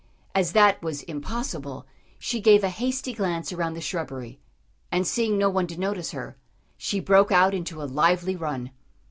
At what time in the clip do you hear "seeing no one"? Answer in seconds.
5.05-5.67